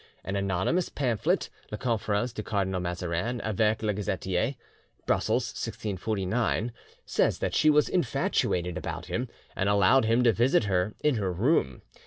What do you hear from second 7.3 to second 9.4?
that she was infatuated about him,